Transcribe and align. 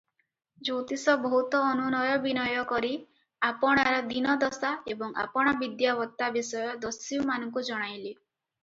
ଜ୍ୟୋତିଷ 0.67 1.13
ବହୁତ 1.25 1.59
ଅନୁନୟ 1.73 1.99
ବିନୟ 2.23 2.63
କରି 2.71 2.91
ଆପଣାର 3.51 4.01
ଦୀନଦଶା 4.09 4.73
ଏବଂ 4.95 5.15
ଆପଣା 5.27 5.55
ବିଦ୍ୟାବତ୍ତା 5.63 6.33
ବିଷୟ 6.41 6.67
ଦସ୍ୟୁମାନଙ୍କୁ 6.89 7.69
ଜଣାଇଲେ। 7.71 8.15